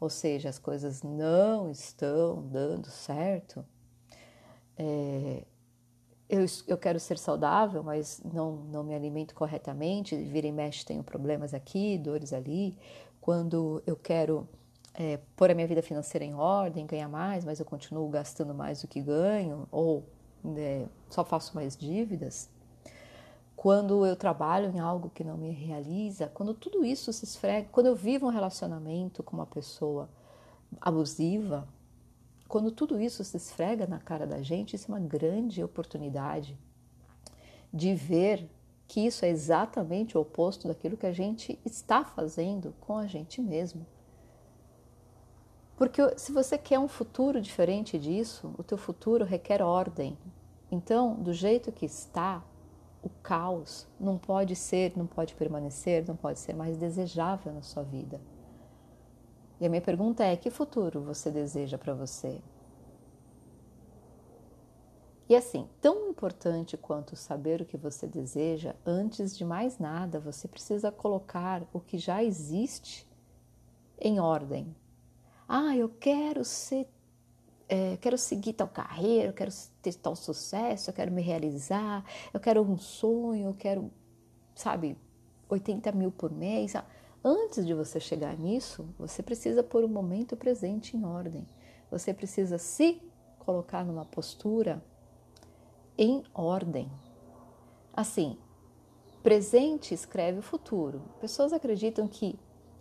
ou 0.00 0.08
seja, 0.08 0.48
as 0.48 0.58
coisas 0.58 1.02
não 1.02 1.70
estão 1.70 2.40
dando 2.46 2.88
certo, 2.88 3.66
é, 4.78 5.44
eu, 6.28 6.46
eu 6.68 6.78
quero 6.78 7.00
ser 7.00 7.18
saudável, 7.18 7.82
mas 7.82 8.22
não, 8.32 8.52
não 8.52 8.84
me 8.84 8.94
alimento 8.94 9.34
corretamente, 9.34 10.16
vira 10.16 10.46
e 10.46 10.52
mexe 10.52 10.86
tenho 10.86 11.02
problemas 11.02 11.52
aqui, 11.52 11.98
dores 11.98 12.32
ali. 12.32 12.78
Quando 13.20 13.82
eu 13.84 13.96
quero 13.96 14.48
é, 15.00 15.18
pôr 15.34 15.50
a 15.50 15.54
minha 15.54 15.66
vida 15.66 15.80
financeira 15.80 16.26
em 16.26 16.34
ordem, 16.34 16.84
ganhar 16.84 17.08
mais, 17.08 17.42
mas 17.42 17.58
eu 17.58 17.64
continuo 17.64 18.06
gastando 18.10 18.52
mais 18.52 18.82
do 18.82 18.86
que 18.86 19.00
ganho, 19.00 19.66
ou 19.72 20.04
é, 20.58 20.84
só 21.08 21.24
faço 21.24 21.54
mais 21.54 21.74
dívidas. 21.74 22.50
Quando 23.56 24.04
eu 24.04 24.14
trabalho 24.14 24.70
em 24.70 24.78
algo 24.78 25.08
que 25.08 25.24
não 25.24 25.38
me 25.38 25.52
realiza, 25.52 26.30
quando 26.34 26.52
tudo 26.52 26.84
isso 26.84 27.10
se 27.14 27.24
esfrega, 27.24 27.66
quando 27.72 27.86
eu 27.86 27.96
vivo 27.96 28.26
um 28.26 28.30
relacionamento 28.30 29.22
com 29.22 29.34
uma 29.34 29.46
pessoa 29.46 30.06
abusiva, 30.78 31.66
quando 32.46 32.70
tudo 32.70 33.00
isso 33.00 33.24
se 33.24 33.38
esfrega 33.38 33.86
na 33.86 34.00
cara 34.00 34.26
da 34.26 34.42
gente, 34.42 34.76
isso 34.76 34.92
é 34.92 34.94
uma 34.94 35.00
grande 35.00 35.64
oportunidade 35.64 36.58
de 37.72 37.94
ver 37.94 38.50
que 38.86 39.00
isso 39.00 39.24
é 39.24 39.30
exatamente 39.30 40.18
o 40.18 40.20
oposto 40.20 40.68
daquilo 40.68 40.98
que 40.98 41.06
a 41.06 41.12
gente 41.12 41.58
está 41.64 42.04
fazendo 42.04 42.74
com 42.80 42.98
a 42.98 43.06
gente 43.06 43.40
mesmo. 43.40 43.86
Porque 45.80 46.02
se 46.18 46.30
você 46.30 46.58
quer 46.58 46.78
um 46.78 46.86
futuro 46.86 47.40
diferente 47.40 47.98
disso, 47.98 48.54
o 48.58 48.62
teu 48.62 48.76
futuro 48.76 49.24
requer 49.24 49.62
ordem. 49.62 50.14
Então, 50.70 51.14
do 51.14 51.32
jeito 51.32 51.72
que 51.72 51.86
está, 51.86 52.44
o 53.02 53.08
caos 53.08 53.88
não 53.98 54.18
pode 54.18 54.54
ser, 54.54 54.92
não 54.94 55.06
pode 55.06 55.34
permanecer, 55.34 56.06
não 56.06 56.14
pode 56.14 56.38
ser 56.38 56.54
mais 56.54 56.76
desejável 56.76 57.50
na 57.50 57.62
sua 57.62 57.82
vida. 57.82 58.20
E 59.58 59.64
a 59.64 59.70
minha 59.70 59.80
pergunta 59.80 60.22
é: 60.22 60.36
que 60.36 60.50
futuro 60.50 61.00
você 61.00 61.30
deseja 61.30 61.78
para 61.78 61.94
você? 61.94 62.42
E 65.30 65.34
assim, 65.34 65.66
tão 65.80 66.10
importante 66.10 66.76
quanto 66.76 67.16
saber 67.16 67.62
o 67.62 67.64
que 67.64 67.78
você 67.78 68.06
deseja, 68.06 68.76
antes 68.84 69.34
de 69.34 69.46
mais 69.46 69.78
nada, 69.78 70.20
você 70.20 70.46
precisa 70.46 70.92
colocar 70.92 71.66
o 71.72 71.80
que 71.80 71.96
já 71.96 72.22
existe 72.22 73.08
em 73.98 74.20
ordem. 74.20 74.76
Ah, 75.52 75.76
eu 75.76 75.88
quero 75.88 76.44
ser, 76.44 76.86
é, 77.68 77.96
quero 77.96 78.16
seguir 78.16 78.52
tal 78.52 78.68
carreira, 78.68 79.30
eu 79.30 79.32
quero 79.32 79.50
ter 79.82 79.92
tal 79.94 80.14
sucesso, 80.14 80.90
eu 80.90 80.94
quero 80.94 81.10
me 81.10 81.20
realizar, 81.20 82.04
eu 82.32 82.38
quero 82.38 82.62
um 82.62 82.78
sonho, 82.78 83.48
eu 83.48 83.54
quero, 83.54 83.90
sabe, 84.54 84.96
80 85.48 85.90
mil 85.90 86.12
por 86.12 86.30
mês. 86.30 86.74
Antes 87.24 87.66
de 87.66 87.74
você 87.74 87.98
chegar 87.98 88.38
nisso, 88.38 88.86
você 88.96 89.24
precisa 89.24 89.60
pôr 89.60 89.82
o 89.82 89.88
momento 89.88 90.36
presente 90.36 90.96
em 90.96 91.04
ordem. 91.04 91.44
Você 91.90 92.14
precisa 92.14 92.56
se 92.56 93.02
colocar 93.40 93.84
numa 93.84 94.04
postura 94.04 94.80
em 95.98 96.22
ordem. 96.32 96.88
Assim, 97.92 98.38
presente 99.20 99.94
escreve 99.94 100.38
o 100.38 100.42
futuro. 100.42 101.02
Pessoas 101.20 101.52
acreditam 101.52 102.06
que 102.06 102.38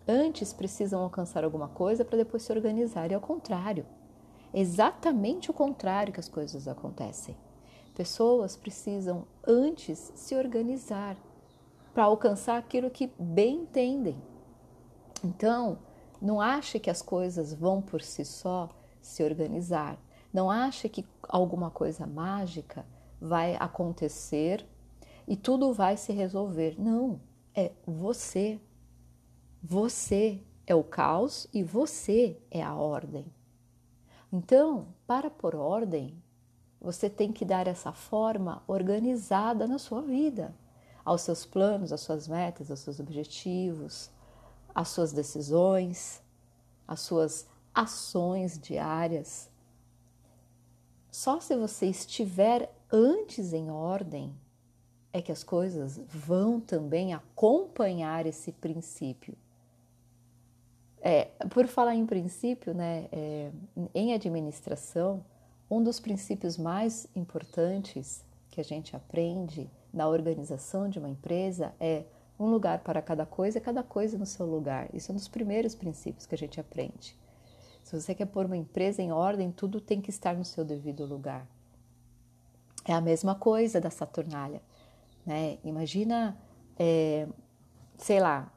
antes 0.10 0.52
precisam 0.52 1.04
alcançar 1.04 1.44
alguma 1.44 1.68
coisa 1.68 2.04
para 2.04 2.18
depois 2.18 2.42
se 2.42 2.52
organizar, 2.52 3.12
e 3.12 3.14
ao 3.14 3.22
contrário. 3.22 3.86
Exatamente 4.52 5.52
o 5.52 5.54
contrário 5.54 6.12
que 6.12 6.20
as 6.20 6.28
coisas 6.28 6.68
acontecem. 6.68 7.38
Pessoas 7.94 8.58
precisam 8.58 9.28
antes 9.46 10.12
se 10.16 10.34
organizar 10.36 11.16
para 11.94 12.06
alcançar 12.06 12.58
aquilo 12.58 12.90
que 12.90 13.12
bem 13.20 13.58
entendem. 13.62 14.18
Então, 15.24 15.78
não 16.20 16.42
ache 16.42 16.80
que 16.80 16.90
as 16.90 17.02
coisas 17.02 17.54
vão 17.54 17.82
por 17.82 18.02
si 18.02 18.26
só 18.26 18.70
se 19.02 19.24
organizar. 19.24 19.98
Não 20.34 20.50
ache 20.50 20.90
que 20.90 21.06
alguma 21.24 21.70
coisa 21.70 22.08
mágica 22.08 22.86
vai 23.22 23.56
acontecer 23.60 24.66
e 25.28 25.36
tudo 25.36 25.74
vai 25.74 25.98
se 25.98 26.12
resolver. 26.12 26.76
Não, 26.80 27.20
é 27.54 27.72
você. 27.86 28.60
Você 29.62 30.42
é 30.66 30.74
o 30.74 30.84
caos 30.84 31.48
e 31.54 31.62
você 31.62 32.38
é 32.50 32.64
a 32.64 32.74
ordem. 32.74 33.26
Então, 34.32 34.88
para 35.06 35.30
pôr 35.30 35.56
ordem, 35.56 36.16
você 36.80 37.10
tem 37.10 37.34
que 37.34 37.44
dar 37.44 37.68
essa 37.68 37.92
forma 37.92 38.64
organizada 38.68 39.68
na 39.68 39.78
sua 39.78 40.02
vida, 40.02 40.56
aos 41.04 41.22
seus 41.22 41.46
planos, 41.46 41.92
às 41.92 42.00
suas 42.02 42.28
metas, 42.28 42.72
aos 42.72 42.80
seus 42.80 43.00
objetivos, 43.00 44.10
às 44.74 44.88
suas 44.90 45.12
decisões, 45.12 46.22
às 46.88 47.02
suas 47.02 47.46
ações 47.74 48.58
diárias. 48.58 49.50
Só 51.12 51.42
se 51.42 51.56
você 51.58 51.88
estiver 51.88 52.74
antes 52.90 53.52
em 53.52 53.70
ordem 53.70 54.34
é 55.12 55.22
que 55.22 55.32
as 55.32 55.44
coisas 55.44 56.00
vão 56.08 56.62
também 56.62 57.14
acompanhar 57.14 58.26
esse 58.26 58.52
princípio. 58.52 59.36
É, 61.02 61.26
por 61.50 61.68
falar 61.68 61.96
em 61.96 62.06
princípio, 62.06 62.74
né, 62.74 63.08
é, 63.12 63.52
em 63.94 64.14
administração, 64.14 65.24
um 65.70 65.82
dos 65.82 66.00
princípios 66.00 66.58
mais 66.58 67.08
importantes 67.16 68.26
que 68.50 68.60
a 68.60 68.64
gente 68.64 68.96
aprende 68.96 69.70
na 69.94 70.08
organização 70.08 70.90
de 70.90 71.00
uma 71.00 71.10
empresa 71.10 71.74
é 71.80 72.04
um 72.40 72.48
lugar 72.48 72.80
para 72.80 73.02
cada 73.02 73.26
coisa, 73.26 73.60
cada 73.60 73.84
coisa 73.84 74.18
no 74.18 74.26
seu 74.26 74.46
lugar. 74.46 74.90
Isso 74.94 75.12
é 75.12 75.14
um 75.14 75.16
dos 75.16 75.28
primeiros 75.28 75.76
princípios 75.76 76.26
que 76.26 76.36
a 76.36 76.38
gente 76.38 76.60
aprende. 76.60 77.18
Se 77.84 78.00
você 78.00 78.14
quer 78.14 78.26
pôr 78.26 78.46
uma 78.46 78.58
empresa 78.58 79.02
em 79.02 79.12
ordem, 79.12 79.52
tudo 79.52 79.82
tem 79.82 80.00
que 80.00 80.10
estar 80.10 80.36
no 80.36 80.46
seu 80.46 80.64
devido 80.64 81.06
lugar. 81.06 81.48
É 82.86 82.94
a 82.94 83.02
mesma 83.02 83.36
coisa 83.36 83.82
da 83.82 83.90
Saturnália. 83.90 84.62
Né? 85.26 85.58
Imagina, 85.64 86.38
é, 86.78 87.28
sei 87.98 88.20
lá, 88.20 88.52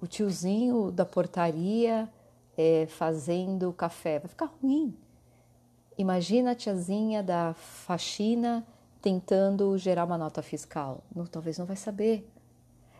o 0.00 0.06
tiozinho 0.06 0.90
da 0.90 1.04
portaria 1.04 2.08
é, 2.56 2.86
fazendo 2.86 3.72
café. 3.72 4.18
Vai 4.18 4.28
ficar 4.28 4.46
ruim. 4.62 4.96
Imagina 5.98 6.50
a 6.52 6.54
tiazinha 6.54 7.22
da 7.22 7.54
faxina 7.54 8.66
tentando 9.00 9.76
gerar 9.78 10.04
uma 10.04 10.18
nota 10.18 10.42
fiscal. 10.42 11.02
Não, 11.14 11.26
talvez 11.26 11.58
não 11.58 11.66
vai 11.66 11.76
saber. 11.76 12.28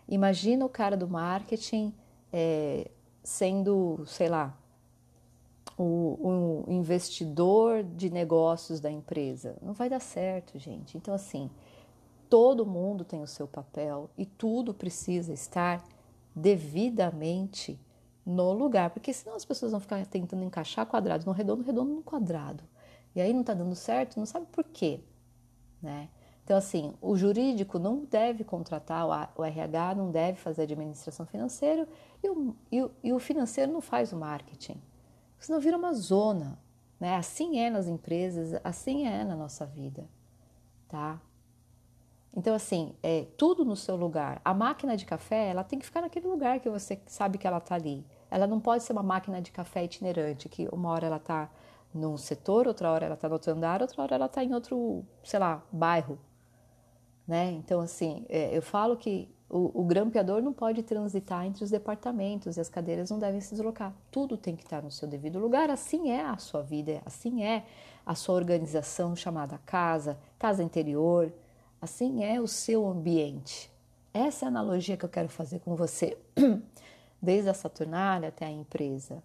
Imagina 0.08 0.64
o 0.64 0.68
cara 0.68 0.96
do 0.96 1.08
marketing 1.08 1.92
é, 2.32 2.90
sendo, 3.22 4.04
sei 4.06 4.28
lá, 4.28 4.56
o, 5.76 6.64
o, 6.68 6.72
investidor 6.72 7.82
de 7.82 8.08
negócios 8.08 8.80
da 8.80 8.90
empresa. 8.90 9.56
Não 9.60 9.72
vai 9.72 9.88
dar 9.88 10.00
certo, 10.00 10.58
gente. 10.58 10.96
Então, 10.96 11.12
assim, 11.12 11.50
todo 12.30 12.64
mundo 12.64 13.04
tem 13.04 13.20
o 13.20 13.26
seu 13.26 13.46
papel 13.46 14.08
e 14.16 14.24
tudo 14.24 14.72
precisa 14.72 15.32
estar 15.32 15.84
devidamente 16.36 17.80
no 18.24 18.52
lugar, 18.52 18.90
porque 18.90 19.12
senão 19.12 19.34
as 19.34 19.44
pessoas 19.44 19.72
vão 19.72 19.80
ficar 19.80 20.04
tentando 20.04 20.44
encaixar 20.44 20.84
quadrado 20.84 21.24
no 21.24 21.32
redondo, 21.32 21.62
redondo 21.62 21.94
no 21.94 22.02
quadrado. 22.02 22.62
E 23.14 23.20
aí 23.20 23.32
não 23.32 23.40
está 23.40 23.54
dando 23.54 23.74
certo, 23.74 24.18
não 24.18 24.26
sabe 24.26 24.46
por 24.52 24.64
quê, 24.64 25.00
né? 25.80 26.10
Então, 26.44 26.56
assim, 26.56 26.94
o 27.00 27.16
jurídico 27.16 27.78
não 27.78 28.04
deve 28.04 28.44
contratar, 28.44 29.32
o 29.34 29.42
RH 29.42 29.94
não 29.96 30.10
deve 30.10 30.38
fazer 30.38 30.62
administração 30.62 31.26
financeira 31.26 31.88
e 32.22 32.28
o, 32.28 32.54
e 32.70 32.82
o, 32.82 32.90
e 33.02 33.12
o 33.12 33.18
financeiro 33.18 33.72
não 33.72 33.80
faz 33.80 34.12
o 34.12 34.16
marketing. 34.16 34.80
Senão 35.40 35.58
vira 35.58 35.76
uma 35.76 35.92
zona, 35.92 36.58
né? 37.00 37.16
Assim 37.16 37.58
é 37.58 37.70
nas 37.70 37.88
empresas, 37.88 38.60
assim 38.62 39.06
é 39.06 39.24
na 39.24 39.34
nossa 39.34 39.66
vida, 39.66 40.08
tá? 40.88 41.20
Então, 42.36 42.54
assim, 42.54 42.94
é 43.02 43.24
tudo 43.38 43.64
no 43.64 43.74
seu 43.74 43.96
lugar. 43.96 44.42
A 44.44 44.52
máquina 44.52 44.94
de 44.94 45.06
café, 45.06 45.48
ela 45.48 45.64
tem 45.64 45.78
que 45.78 45.86
ficar 45.86 46.02
naquele 46.02 46.28
lugar 46.28 46.60
que 46.60 46.68
você 46.68 47.00
sabe 47.06 47.38
que 47.38 47.46
ela 47.46 47.56
está 47.56 47.74
ali. 47.74 48.04
Ela 48.30 48.46
não 48.46 48.60
pode 48.60 48.82
ser 48.82 48.92
uma 48.92 49.02
máquina 49.02 49.40
de 49.40 49.50
café 49.50 49.84
itinerante, 49.84 50.46
que 50.46 50.68
uma 50.70 50.90
hora 50.90 51.06
ela 51.06 51.16
está 51.16 51.48
num 51.94 52.18
setor, 52.18 52.68
outra 52.68 52.90
hora 52.90 53.06
ela 53.06 53.14
está 53.14 53.26
no 53.26 53.34
outro 53.34 53.52
andar, 53.52 53.80
outra 53.80 54.02
hora 54.02 54.14
ela 54.16 54.26
está 54.26 54.44
em 54.44 54.52
outro, 54.52 55.02
sei 55.24 55.40
lá, 55.40 55.62
bairro. 55.72 56.18
Né? 57.26 57.52
Então, 57.52 57.80
assim, 57.80 58.26
é, 58.28 58.54
eu 58.54 58.60
falo 58.60 58.98
que 58.98 59.34
o, 59.48 59.80
o 59.80 59.84
grampeador 59.84 60.42
não 60.42 60.52
pode 60.52 60.82
transitar 60.82 61.46
entre 61.46 61.64
os 61.64 61.70
departamentos 61.70 62.58
e 62.58 62.60
as 62.60 62.68
cadeiras 62.68 63.10
não 63.10 63.18
devem 63.18 63.40
se 63.40 63.54
deslocar. 63.54 63.94
Tudo 64.10 64.36
tem 64.36 64.54
que 64.54 64.62
estar 64.62 64.82
no 64.82 64.90
seu 64.90 65.08
devido 65.08 65.38
lugar. 65.38 65.70
Assim 65.70 66.10
é 66.10 66.22
a 66.22 66.36
sua 66.36 66.62
vida, 66.62 67.00
assim 67.06 67.42
é 67.44 67.64
a 68.04 68.14
sua 68.14 68.34
organização 68.34 69.16
chamada 69.16 69.58
casa, 69.64 70.18
casa 70.38 70.62
interior, 70.62 71.32
Assim 71.80 72.24
é 72.24 72.40
o 72.40 72.46
seu 72.46 72.86
ambiente. 72.86 73.70
Essa 74.12 74.44
é 74.44 74.46
a 74.46 74.48
analogia 74.48 74.96
que 74.96 75.04
eu 75.04 75.08
quero 75.08 75.28
fazer 75.28 75.60
com 75.60 75.76
você, 75.76 76.16
desde 77.20 77.50
a 77.50 77.54
Saturnália 77.54 78.30
até 78.30 78.46
a 78.46 78.50
empresa. 78.50 79.22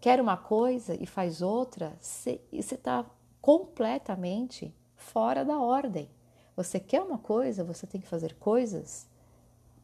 Quer 0.00 0.20
uma 0.20 0.36
coisa 0.36 0.94
e 0.94 1.06
faz 1.06 1.42
outra, 1.42 1.94
você 2.00 2.40
está 2.52 3.04
completamente 3.40 4.74
fora 4.96 5.44
da 5.44 5.58
ordem. 5.58 6.08
Você 6.56 6.78
quer 6.80 7.02
uma 7.02 7.18
coisa, 7.18 7.64
você 7.64 7.86
tem 7.86 8.00
que 8.00 8.06
fazer 8.06 8.34
coisas 8.34 9.06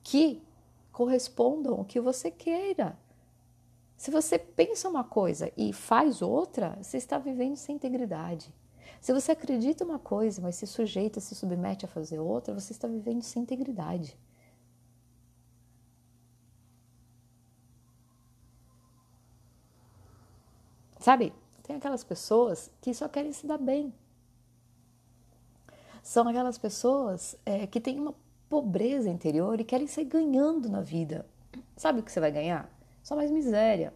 que 0.02 0.42
correspondam 0.92 1.74
ao 1.74 1.84
que 1.84 2.00
você 2.00 2.30
queira. 2.30 2.96
Se 3.96 4.10
você 4.10 4.38
pensa 4.38 4.88
uma 4.88 5.04
coisa 5.04 5.52
e 5.56 5.72
faz 5.72 6.22
outra, 6.22 6.78
você 6.80 6.96
está 6.96 7.18
vivendo 7.18 7.56
sem 7.56 7.76
integridade. 7.76 8.52
Se 9.00 9.12
você 9.14 9.32
acredita 9.32 9.82
uma 9.82 9.98
coisa, 9.98 10.42
mas 10.42 10.56
se 10.56 10.66
sujeita, 10.66 11.20
se 11.20 11.34
submete 11.34 11.86
a 11.86 11.88
fazer 11.88 12.18
outra, 12.18 12.52
você 12.52 12.72
está 12.72 12.86
vivendo 12.86 13.22
sem 13.22 13.42
integridade. 13.42 14.16
Sabe, 20.98 21.32
tem 21.62 21.76
aquelas 21.76 22.04
pessoas 22.04 22.70
que 22.78 22.92
só 22.92 23.08
querem 23.08 23.32
se 23.32 23.46
dar 23.46 23.56
bem. 23.56 23.94
São 26.02 26.28
aquelas 26.28 26.58
pessoas 26.58 27.36
é, 27.46 27.66
que 27.66 27.80
têm 27.80 27.98
uma 27.98 28.14
pobreza 28.50 29.08
interior 29.08 29.58
e 29.58 29.64
querem 29.64 29.86
sair 29.86 30.04
ganhando 30.04 30.68
na 30.68 30.82
vida. 30.82 31.26
Sabe 31.74 32.00
o 32.00 32.02
que 32.02 32.12
você 32.12 32.20
vai 32.20 32.30
ganhar? 32.30 32.70
Só 33.02 33.16
mais 33.16 33.30
miséria. 33.30 33.94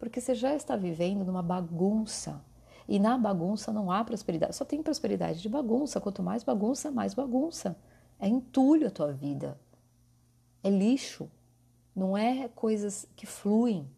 Porque 0.00 0.20
você 0.20 0.34
já 0.34 0.52
está 0.54 0.74
vivendo 0.74 1.24
numa 1.24 1.42
bagunça 1.42 2.44
e 2.88 2.98
na 2.98 3.18
bagunça 3.18 3.72
não 3.72 3.90
há 3.90 4.04
prosperidade, 4.04 4.54
só 4.54 4.64
tem 4.64 4.82
prosperidade 4.82 5.40
de 5.40 5.48
bagunça. 5.48 6.00
Quanto 6.00 6.22
mais 6.22 6.44
bagunça, 6.44 6.90
mais 6.90 7.14
bagunça. 7.14 7.76
É 8.18 8.28
entulho 8.28 8.86
a 8.86 8.90
tua 8.90 9.12
vida. 9.12 9.58
É 10.62 10.70
lixo. 10.70 11.28
Não 11.94 12.16
é 12.16 12.48
coisas 12.48 13.08
que 13.16 13.26
fluem. 13.26 13.90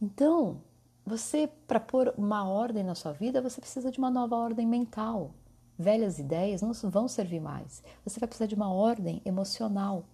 Então, 0.00 0.62
você, 1.04 1.48
para 1.66 1.80
pôr 1.80 2.12
uma 2.16 2.48
ordem 2.48 2.84
na 2.84 2.94
sua 2.94 3.12
vida, 3.12 3.40
você 3.40 3.60
precisa 3.60 3.90
de 3.90 3.98
uma 3.98 4.10
nova 4.10 4.36
ordem 4.36 4.66
mental. 4.66 5.34
Velhas 5.78 6.18
ideias 6.18 6.62
não 6.62 6.72
vão 6.90 7.08
servir 7.08 7.40
mais. 7.40 7.82
Você 8.04 8.20
vai 8.20 8.26
precisar 8.26 8.46
de 8.46 8.54
uma 8.54 8.72
ordem 8.72 9.20
emocional. 9.24 10.04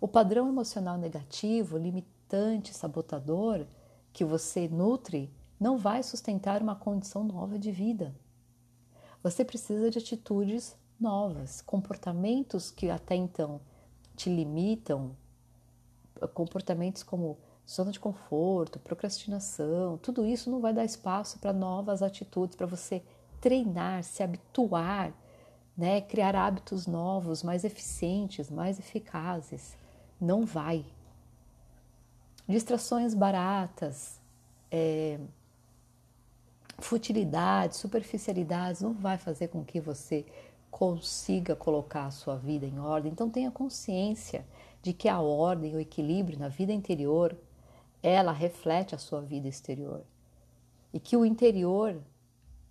O 0.00 0.08
padrão 0.08 0.48
emocional 0.48 0.96
negativo, 0.96 1.76
limitante, 1.76 2.74
sabotador, 2.74 3.66
que 4.12 4.24
você 4.24 4.68
nutre 4.68 5.32
não 5.58 5.76
vai 5.76 6.02
sustentar 6.02 6.62
uma 6.62 6.74
condição 6.74 7.22
nova 7.22 7.58
de 7.58 7.70
vida. 7.70 8.14
Você 9.22 9.44
precisa 9.44 9.90
de 9.90 9.98
atitudes 9.98 10.76
novas, 10.98 11.60
comportamentos 11.60 12.70
que 12.70 12.88
até 12.90 13.14
então 13.14 13.60
te 14.16 14.30
limitam, 14.30 15.16
comportamentos 16.34 17.02
como 17.02 17.38
zona 17.68 17.92
de 17.92 18.00
conforto, 18.00 18.78
procrastinação, 18.78 19.96
tudo 19.98 20.26
isso 20.26 20.50
não 20.50 20.60
vai 20.60 20.72
dar 20.72 20.84
espaço 20.84 21.38
para 21.38 21.52
novas 21.52 22.02
atitudes, 22.02 22.56
para 22.56 22.66
você 22.66 23.02
treinar, 23.40 24.02
se 24.02 24.22
habituar, 24.22 25.12
né, 25.76 26.00
criar 26.00 26.34
hábitos 26.34 26.86
novos, 26.86 27.42
mais 27.42 27.64
eficientes, 27.64 28.50
mais 28.50 28.78
eficazes. 28.78 29.76
Não 30.20 30.44
vai, 30.44 30.84
distrações 32.50 33.14
baratas, 33.14 34.20
é, 34.70 35.18
futilidades, 36.78 37.78
superficialidades, 37.78 38.82
não 38.82 38.92
vai 38.92 39.16
fazer 39.16 39.48
com 39.48 39.64
que 39.64 39.80
você 39.80 40.26
consiga 40.70 41.56
colocar 41.56 42.06
a 42.06 42.10
sua 42.10 42.36
vida 42.36 42.66
em 42.66 42.78
ordem. 42.78 43.12
Então 43.12 43.30
tenha 43.30 43.50
consciência 43.50 44.44
de 44.82 44.92
que 44.92 45.08
a 45.08 45.20
ordem, 45.20 45.74
o 45.74 45.80
equilíbrio 45.80 46.38
na 46.38 46.48
vida 46.48 46.72
interior, 46.72 47.36
ela 48.02 48.32
reflete 48.32 48.94
a 48.94 48.98
sua 48.98 49.20
vida 49.20 49.48
exterior. 49.48 50.02
E 50.92 50.98
que 50.98 51.16
o 51.16 51.24
interior 51.24 52.00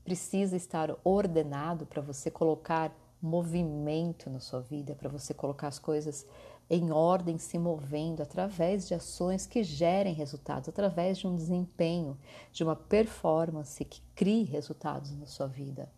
precisa 0.04 0.56
estar 0.56 0.96
ordenado 1.04 1.86
para 1.86 2.02
você 2.02 2.32
colocar 2.32 2.92
movimento 3.22 4.30
na 4.30 4.40
sua 4.40 4.62
vida, 4.62 4.96
para 4.96 5.10
você 5.10 5.34
colocar 5.34 5.68
as 5.68 5.78
coisas 5.78 6.26
em 6.70 6.92
ordem, 6.92 7.38
se 7.38 7.58
movendo 7.58 8.22
através 8.22 8.88
de 8.88 8.94
ações 8.94 9.48
que 9.48 9.64
gerem 9.64 10.14
resultados, 10.14 10.70
através 10.70 11.18
de 11.18 11.28
um 11.28 11.36
desempenho, 11.36 12.18
de 12.52 12.64
uma 12.64 12.76
performance 12.76 13.84
que 13.84 14.02
crie 14.16 14.44
resultados 14.44 15.12
na 15.18 15.26
sua 15.26 15.48
vida. 15.48 15.90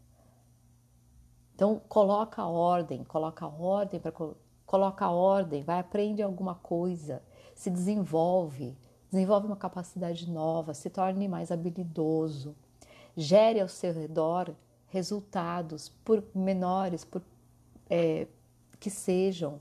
Então, 1.54 1.82
coloca 1.90 2.46
ordem, 2.46 3.04
coloca 3.04 3.46
ordem 3.46 4.00
para 4.00 4.14
coloca 4.66 5.10
ordem, 5.10 5.62
vai 5.64 5.80
aprender 5.80 6.24
alguma 6.24 6.56
coisa, 6.56 7.22
se 7.54 7.70
desenvolve, 7.70 8.78
desenvolve 9.12 9.46
uma 9.46 9.58
capacidade 9.58 10.30
nova, 10.30 10.74
se 10.74 10.90
torne 10.90 11.28
mais 11.28 11.52
habilidoso, 11.52 12.56
gere 13.18 13.60
ao 13.60 13.68
seu 13.68 13.94
redor 13.94 14.56
resultados, 14.88 15.90
por 16.06 16.24
menores 16.34 17.04
por, 17.04 17.22
é, 17.90 18.28
que 18.80 18.90
sejam, 18.90 19.60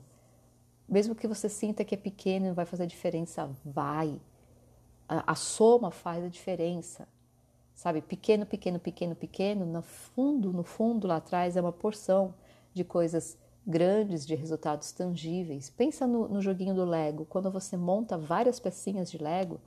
mesmo 0.91 1.15
que 1.15 1.27
você 1.27 1.47
sinta 1.49 1.85
que 1.85 1.95
é 1.95 1.97
pequeno 1.97 2.45
e 2.45 2.49
não 2.49 2.55
vai 2.55 2.65
fazer 2.65 2.85
diferença, 2.85 3.49
vai. 3.65 4.19
A, 5.07 5.31
a 5.31 5.35
soma 5.35 5.89
faz 5.89 6.23
a 6.23 6.27
diferença 6.27 7.07
sabe? 7.81 7.99
Pequeno, 7.99 8.45
pequeno, 8.45 8.79
pequeno, 8.79 9.15
pequeno, 9.15 9.65
no 9.65 9.81
fundo, 9.81 10.53
no 10.53 10.63
fundo 10.63 11.07
lá 11.07 11.15
atrás 11.15 11.57
é 11.57 11.61
uma 11.61 11.71
porção 11.71 12.31
de 12.75 12.83
coisas 12.83 13.35
grandes, 13.65 14.23
de 14.23 14.35
resultados 14.35 14.91
tangíveis. 14.91 15.71
Pensa 15.71 16.05
no, 16.05 16.27
no 16.27 16.41
joguinho 16.41 16.75
do 16.75 16.85
Lego, 16.85 17.25
quando 17.25 17.49
você 17.49 17.75
monta 17.75 18.19
várias 18.19 18.59
pecinhas 18.59 19.09
de 19.09 19.17
Lego, 19.17 19.59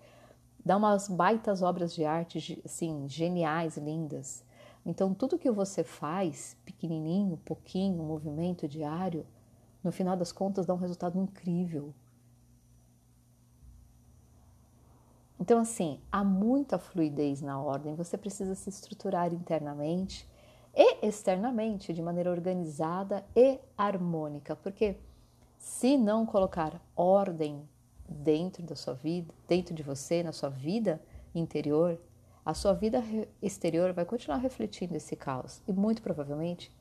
dá 0.65 0.77
umas 0.77 1.09
baitas 1.09 1.61
obras 1.61 1.93
de 1.93 2.05
arte, 2.05 2.63
assim, 2.65 3.09
geniais, 3.09 3.77
lindas. 3.77 4.45
Então, 4.87 5.13
tudo 5.13 5.37
que 5.37 5.51
você 5.51 5.83
faz, 5.83 6.57
pequenininho, 6.65 7.37
pouquinho, 7.45 8.05
movimento 8.05 8.69
diário, 8.69 9.27
no 9.85 9.93
final 9.93 10.17
das 10.17 10.33
contas 10.33 10.65
dá 10.65 10.73
um 10.73 10.79
resultado 10.79 11.19
incrível. 11.19 11.95
Então, 15.39 15.61
assim, 15.61 16.01
há 16.11 16.25
muita 16.25 16.79
fluidez 16.79 17.43
na 17.43 17.61
ordem, 17.61 17.95
você 17.95 18.17
precisa 18.17 18.55
se 18.55 18.71
estruturar 18.71 19.33
internamente 19.35 20.27
e 20.75 21.07
externamente 21.07 21.93
de 21.93 22.01
maneira 22.01 22.31
organizada 22.31 23.25
e 23.37 23.61
harmônica, 23.77 24.57
porque 24.57 24.97
se 25.59 25.99
não 25.99 26.25
colocar 26.25 26.81
ordem 26.97 27.69
dentro 28.09 28.63
da 28.63 28.75
sua 28.75 28.95
vida, 28.95 29.35
dentro 29.47 29.75
de 29.75 29.83
você, 29.83 30.23
na 30.23 30.33
sua 30.33 30.49
vida 30.49 31.01
interior, 31.35 32.01
a 32.45 32.55
sua 32.55 32.73
vida 32.73 33.03
exterior 33.43 33.93
vai 33.93 34.05
continuar 34.05 34.39
refletindo 34.39 34.97
esse 34.97 35.17
caos. 35.17 35.63
E 35.67 35.73
muito 35.73 36.03
provavelmente 36.03 36.75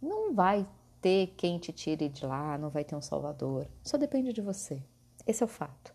não 0.00 0.34
vai 0.34 0.66
ter 1.02 1.34
quem 1.36 1.58
te 1.58 1.72
tire 1.72 2.08
de 2.08 2.24
lá, 2.24 2.56
não 2.56 2.70
vai 2.70 2.84
ter 2.84 2.94
um 2.94 3.02
salvador. 3.02 3.66
Só 3.82 3.98
depende 3.98 4.32
de 4.32 4.40
você. 4.40 4.82
Esse 5.26 5.42
é 5.42 5.46
o 5.46 5.48
fato. 5.48 5.92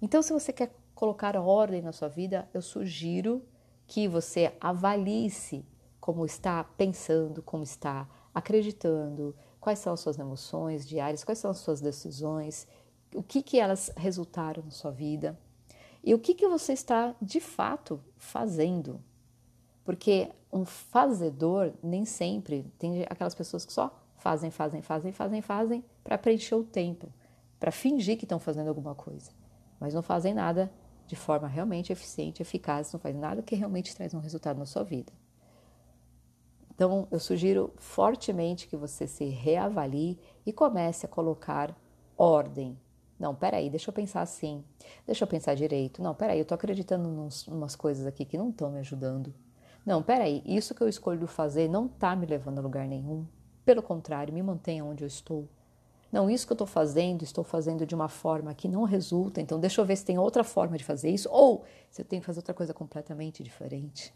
Então, 0.00 0.22
se 0.22 0.32
você 0.32 0.52
quer 0.52 0.72
colocar 0.94 1.36
ordem 1.36 1.82
na 1.82 1.92
sua 1.92 2.08
vida, 2.08 2.48
eu 2.54 2.62
sugiro 2.62 3.44
que 3.86 4.06
você 4.06 4.54
avalie-se 4.60 5.66
como 6.00 6.24
está 6.24 6.62
pensando, 6.64 7.42
como 7.42 7.64
está 7.64 8.08
acreditando, 8.32 9.34
quais 9.60 9.80
são 9.80 9.92
as 9.92 10.00
suas 10.00 10.18
emoções 10.18 10.88
diárias, 10.88 11.24
quais 11.24 11.38
são 11.38 11.50
as 11.50 11.58
suas 11.58 11.80
decisões, 11.80 12.66
o 13.14 13.22
que, 13.22 13.42
que 13.42 13.58
elas 13.58 13.92
resultaram 13.96 14.62
na 14.62 14.70
sua 14.70 14.92
vida 14.92 15.38
e 16.02 16.14
o 16.14 16.18
que, 16.18 16.34
que 16.34 16.48
você 16.48 16.72
está 16.72 17.14
de 17.20 17.40
fato 17.40 18.00
fazendo. 18.16 19.02
Porque 19.84 20.30
um 20.52 20.64
fazedor 20.64 21.72
nem 21.82 22.04
sempre 22.04 22.72
tem 22.78 23.02
aquelas 23.10 23.34
pessoas 23.34 23.64
que 23.64 23.72
só 23.72 23.99
fazem, 24.20 24.50
fazem, 24.50 24.82
fazem, 24.82 25.12
fazem, 25.12 25.40
fazem 25.40 25.84
para 26.04 26.18
preencher 26.18 26.54
o 26.54 26.62
tempo, 26.62 27.12
para 27.58 27.72
fingir 27.72 28.16
que 28.18 28.24
estão 28.24 28.38
fazendo 28.38 28.68
alguma 28.68 28.94
coisa, 28.94 29.30
mas 29.80 29.94
não 29.94 30.02
fazem 30.02 30.34
nada 30.34 30.70
de 31.06 31.16
forma 31.16 31.48
realmente 31.48 31.92
eficiente, 31.92 32.42
eficaz, 32.42 32.92
não 32.92 33.00
faz 33.00 33.16
nada 33.16 33.42
que 33.42 33.56
realmente 33.56 33.96
traz 33.96 34.14
um 34.14 34.20
resultado 34.20 34.58
na 34.58 34.66
sua 34.66 34.84
vida. 34.84 35.12
Então, 36.72 37.08
eu 37.10 37.18
sugiro 37.18 37.72
fortemente 37.76 38.68
que 38.68 38.76
você 38.76 39.06
se 39.06 39.24
reavalie 39.24 40.18
e 40.46 40.52
comece 40.52 41.04
a 41.04 41.08
colocar 41.08 41.76
ordem. 42.16 42.78
Não, 43.18 43.34
peraí, 43.34 43.68
deixa 43.68 43.90
eu 43.90 43.94
pensar 43.94 44.22
assim, 44.22 44.64
deixa 45.06 45.24
eu 45.24 45.28
pensar 45.28 45.54
direito. 45.54 46.02
Não, 46.02 46.14
peraí, 46.14 46.38
eu 46.38 46.42
estou 46.42 46.54
acreditando 46.54 47.08
em 47.08 47.52
umas 47.52 47.74
coisas 47.74 48.06
aqui 48.06 48.24
que 48.24 48.38
não 48.38 48.50
estão 48.50 48.70
me 48.70 48.78
ajudando. 48.78 49.34
Não, 49.84 50.02
peraí, 50.02 50.42
isso 50.46 50.74
que 50.74 50.82
eu 50.82 50.88
escolho 50.88 51.26
fazer 51.26 51.68
não 51.68 51.86
está 51.86 52.14
me 52.14 52.26
levando 52.26 52.58
a 52.60 52.62
lugar 52.62 52.86
nenhum. 52.86 53.26
Pelo 53.70 53.84
contrário, 53.84 54.34
me 54.34 54.42
mantenha 54.42 54.84
onde 54.84 55.04
eu 55.04 55.06
estou. 55.06 55.48
Não, 56.10 56.28
isso 56.28 56.44
que 56.44 56.52
eu 56.52 56.56
estou 56.56 56.66
fazendo, 56.66 57.22
estou 57.22 57.44
fazendo 57.44 57.86
de 57.86 57.94
uma 57.94 58.08
forma 58.08 58.52
que 58.52 58.66
não 58.66 58.82
resulta, 58.82 59.40
então 59.40 59.60
deixa 59.60 59.80
eu 59.80 59.84
ver 59.84 59.94
se 59.94 60.04
tem 60.04 60.18
outra 60.18 60.42
forma 60.42 60.76
de 60.76 60.82
fazer 60.82 61.08
isso, 61.08 61.28
ou 61.30 61.64
se 61.88 62.02
eu 62.02 62.04
tenho 62.04 62.20
que 62.20 62.26
fazer 62.26 62.40
outra 62.40 62.52
coisa 62.52 62.74
completamente 62.74 63.44
diferente. 63.44 64.12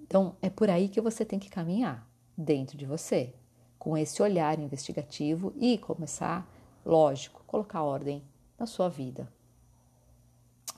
Então, 0.00 0.36
é 0.40 0.48
por 0.48 0.70
aí 0.70 0.88
que 0.88 1.02
você 1.02 1.22
tem 1.22 1.38
que 1.38 1.50
caminhar, 1.50 2.08
dentro 2.34 2.78
de 2.78 2.86
você, 2.86 3.34
com 3.78 3.94
esse 3.94 4.22
olhar 4.22 4.58
investigativo 4.58 5.52
e 5.56 5.76
começar, 5.76 6.50
lógico, 6.82 7.44
colocar 7.46 7.82
ordem 7.82 8.22
na 8.58 8.64
sua 8.64 8.88
vida. 8.88 9.30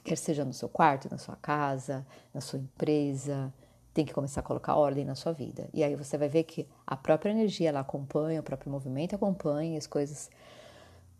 Quer 0.03 0.17
seja 0.17 0.45
no 0.45 0.53
seu 0.53 0.69
quarto, 0.69 1.09
na 1.09 1.17
sua 1.17 1.37
casa, 1.37 2.05
na 2.35 2.41
sua 2.41 2.59
empresa, 2.59 3.55
tem 3.95 4.05
que 4.05 4.13
começar 4.13 4.41
a 4.41 4.43
colocar 4.43 4.75
ordem 4.75 5.05
na 5.05 5.15
sua 5.15 5.33
vida. 5.33 5.71
E 5.73 5.85
aí 5.85 5.95
você 5.95 6.19
vai 6.19 6.29
ver 6.29 6.43
que 6.43 6.69
a 6.85 6.97
própria 6.97 7.31
energia 7.31 7.69
ela 7.69 7.81
acompanha, 7.81 8.41
o 8.41 8.43
próprio 8.43 8.71
movimento 8.71 9.15
acompanha, 9.15 9.79
as 9.79 9.87
coisas 9.87 10.29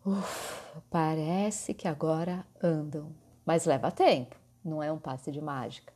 uf, 0.05 0.83
parece 0.91 1.73
que 1.73 1.87
agora 1.87 2.45
andam, 2.61 3.13
mas 3.47 3.65
leva 3.65 3.93
tempo, 3.93 4.37
não 4.65 4.83
é 4.83 4.93
um 4.93 4.99
passe 4.99 5.31
de 5.31 5.41
mágica. 5.41 5.93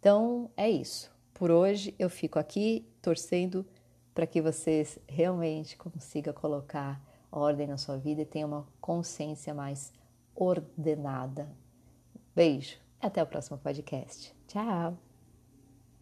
Então 0.00 0.50
é 0.56 0.68
isso. 0.68 1.12
Por 1.34 1.50
hoje 1.50 1.94
eu 1.98 2.08
fico 2.08 2.38
aqui 2.38 2.88
torcendo 3.02 3.66
para 4.14 4.26
que 4.26 4.40
vocês 4.40 4.98
realmente 5.06 5.76
consigam 5.76 6.32
colocar 6.32 7.00
ordem 7.30 7.66
na 7.66 7.76
sua 7.76 7.98
vida 7.98 8.22
e 8.22 8.26
tenham 8.26 8.48
uma 8.48 8.66
consciência 8.80 9.52
mais 9.52 9.92
ordenada. 10.34 11.48
Beijo, 12.34 12.78
até 13.00 13.22
o 13.22 13.26
próximo 13.26 13.58
podcast. 13.58 14.34
Tchau! 14.46 15.07